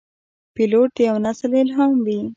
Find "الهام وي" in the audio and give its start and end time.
1.63-2.21